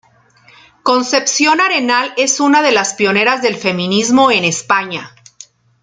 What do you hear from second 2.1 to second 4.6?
es una de las pioneras del feminismo en